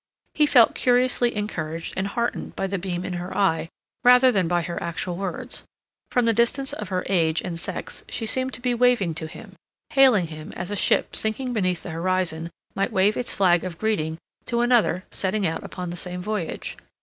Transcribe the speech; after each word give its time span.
He 0.33 0.47
felt 0.47 0.73
curiously 0.73 1.35
encouraged 1.35 1.93
and 1.95 2.07
heartened 2.07 2.55
by 2.55 2.65
the 2.65 2.79
beam 2.79 3.05
in 3.05 3.13
her 3.21 3.37
eye 3.37 3.69
rather 4.03 4.31
than 4.31 4.47
by 4.47 4.63
her 4.63 4.81
actual 4.81 5.15
words. 5.15 5.63
From 6.09 6.25
the 6.25 6.33
distance 6.33 6.73
of 6.73 6.89
her 6.89 7.03
age 7.07 7.39
and 7.39 7.59
sex 7.59 8.03
she 8.09 8.25
seemed 8.25 8.51
to 8.55 8.61
be 8.61 8.73
waving 8.73 9.13
to 9.13 9.27
him, 9.27 9.53
hailing 9.91 10.25
him 10.25 10.53
as 10.53 10.71
a 10.71 10.75
ship 10.75 11.15
sinking 11.15 11.53
beneath 11.53 11.83
the 11.83 11.91
horizon 11.91 12.49
might 12.73 12.91
wave 12.91 13.15
its 13.15 13.35
flag 13.35 13.63
of 13.63 13.77
greeting 13.77 14.17
to 14.47 14.61
another 14.61 15.03
setting 15.11 15.45
out 15.45 15.63
upon 15.63 15.91
the 15.91 15.95
same 15.95 16.23
voyage. 16.23 16.77